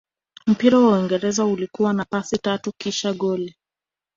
mpira 0.47 0.77
wa 0.79 0.97
uingereza 0.97 1.45
ulikuwa 1.45 1.93
wa 1.93 2.05
pasi 2.05 2.37
tatu 2.37 2.71
kisha 2.79 3.13
goli 3.13 3.55